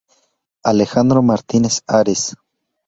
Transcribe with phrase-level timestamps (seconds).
[0.63, 2.35] Alejandro Martínez Ares